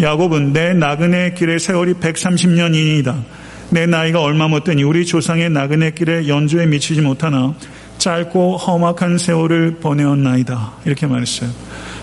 [0.00, 3.22] 야곱은 내 나그네 길의 세월이 130년이니이다.
[3.70, 7.54] 내 나이가 얼마 못되니 우리 조상의 나그네 길에 연주에 미치지 못하나
[7.98, 10.72] 짧고 험악한 세월을 보내었나이다.
[10.84, 11.48] 이렇게 말했어요.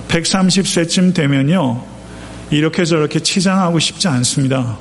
[0.08, 1.84] 130세쯤 되면요.
[2.50, 4.78] 이렇게 저렇게 치장하고 싶지 않습니다.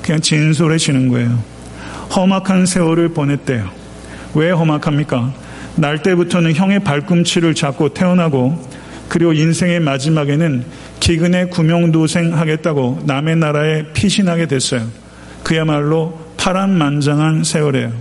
[0.00, 1.51] 그냥 진솔해지는 거예요.
[2.14, 3.70] 험악한 세월을 보냈대요.
[4.34, 5.32] 왜 험악합니까?
[5.76, 8.58] 날 때부터는 형의 발꿈치를 잡고 태어나고
[9.08, 10.64] 그리고 인생의 마지막에는
[11.00, 14.86] 기근에 구명도생 하겠다고 남의 나라에 피신하게 됐어요.
[15.42, 17.92] 그야말로 파란만장한 세월이에요.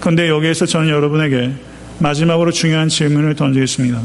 [0.00, 1.52] 그런데 여기에서 저는 여러분에게
[1.98, 4.00] 마지막으로 중요한 질문을 던지겠습니다.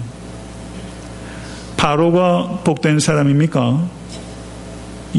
[1.78, 3.88] 바로가 복된 사람입니까?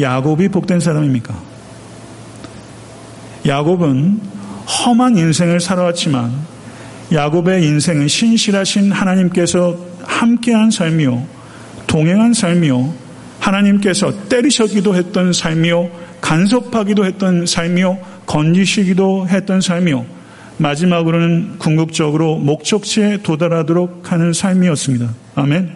[0.01, 1.54] 야곱이 복된 사람입니까?
[3.47, 4.21] 야곱은
[4.67, 6.33] 험한 인생을 살아왔지만
[7.13, 11.27] 야곱의 인생은 신실하신 하나님께서 함께한 삶이요,
[11.87, 12.95] 동행한 삶이요,
[13.41, 15.91] 하나님께서 때리셨기도 했던 삶이요,
[16.21, 20.07] 간섭하기도 했던 삶이요, 건지시기도 했던 삶이요.
[20.57, 25.11] 마지막으로는 궁극적으로 목적지에 도달하도록 하는 삶이었습니다.
[25.35, 25.71] 아멘.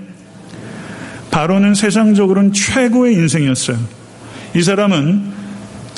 [1.31, 3.77] 바로는 세상적으로는 최고의 인생이었어요.
[4.55, 5.38] 이 사람은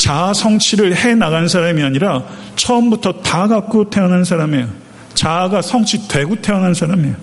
[0.00, 2.24] 자아 성취를 해 나간 사람이 아니라
[2.56, 4.66] 처음부터 다 갖고 태어난 사람이에요.
[5.12, 7.14] 자아가 성취되고 태어난 사람이에요.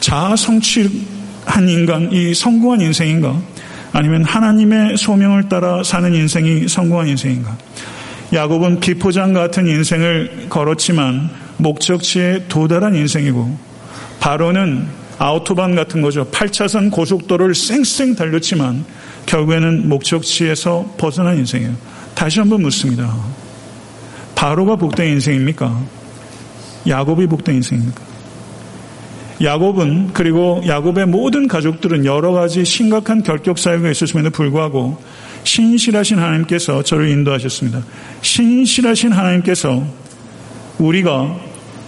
[0.00, 3.40] 자아 성취한 인간, 이 성공한 인생인가?
[3.92, 7.56] 아니면 하나님의 소명을 따라 사는 인생이 성공한 인생인가?
[8.32, 13.56] 야곱은 비포장 같은 인생을 걸었지만 목적지에 도달한 인생이고
[14.18, 14.84] 바로는
[15.18, 16.28] 아우토반 같은 거죠.
[16.32, 18.84] 8차선 고속도로를 쌩쌩 달렸지만
[19.30, 21.72] 결국에는 목적지에서 벗어난 인생이에요.
[22.16, 23.14] 다시 한번 묻습니다.
[24.34, 25.80] 바로가 복된 인생입니까?
[26.88, 28.02] 야곱이 복된 인생입니까?
[29.40, 35.00] 야곱은 그리고 야곱의 모든 가족들은 여러 가지 심각한 결격 사유가 있었음에도 불구하고
[35.44, 37.82] 신실하신 하나님께서 저를 인도하셨습니다.
[38.22, 39.82] 신실하신 하나님께서
[40.78, 41.36] 우리가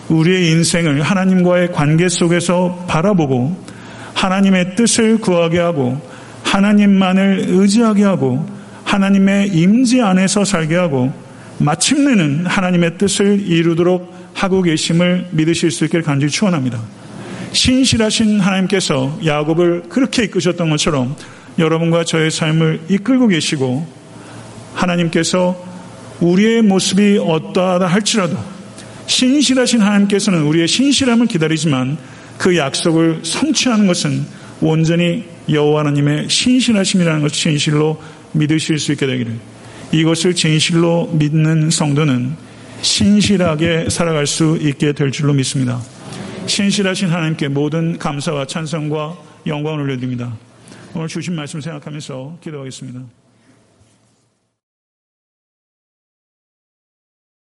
[0.09, 3.57] 우리의 인생을 하나님과의 관계 속에서 바라보고
[4.14, 6.11] 하나님의 뜻을 구하게 하고
[6.53, 8.46] 하나님만을 의지하게 하고
[8.84, 11.11] 하나님의 임재 안에서 살게 하고
[11.59, 16.78] 마침내는 하나님의 뜻을 이루도록 하고 계심을 믿으실 수 있기를 간절히 축원합니다.
[17.53, 21.16] 신실하신 하나님께서 야곱을 그렇게 이끄셨던 것처럼
[21.59, 23.86] 여러분과 저의 삶을 이끌고 계시고
[24.74, 25.57] 하나님께서
[26.20, 28.36] 우리의 모습이 어떠하다 할지라도
[29.07, 31.96] 신실하신 하나님께서는 우리의 신실함을 기다리지만
[32.36, 34.24] 그 약속을 성취하는 것은
[34.61, 38.01] 온전히 여호와 하나님의 신실하심이라는 것을 진실로
[38.32, 39.32] 믿으실 수 있게 되기를
[39.93, 42.34] 이것을 진실로 믿는 성도는
[42.80, 45.80] 신실하게 살아갈 수 있게 될 줄로 믿습니다.
[46.47, 49.16] 신실하신 하나님께 모든 감사와 찬성과
[49.47, 50.36] 영광을 올려드립니다.
[50.95, 53.21] 오늘 주신 말씀 생각하면서 기도하겠습니다.